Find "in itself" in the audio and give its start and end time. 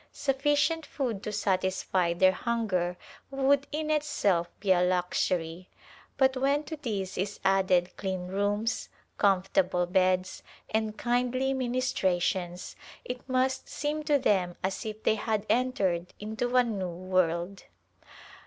3.71-4.49